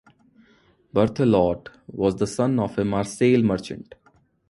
[0.95, 3.93] Berthelot was the son of a Marseille merchant.